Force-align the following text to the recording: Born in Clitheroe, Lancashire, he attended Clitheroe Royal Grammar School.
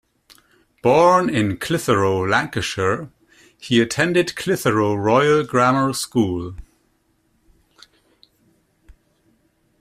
Born 0.81 1.29
in 1.29 1.57
Clitheroe, 1.59 2.25
Lancashire, 2.27 3.11
he 3.55 3.79
attended 3.79 4.35
Clitheroe 4.35 4.95
Royal 4.95 5.43
Grammar 5.43 5.93
School. 5.93 6.55